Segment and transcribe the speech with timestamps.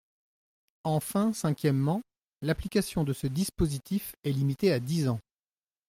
[0.83, 2.01] Enfin, cinquièmement,
[2.41, 5.19] l’application de ce dispositif est limitée à dix ans.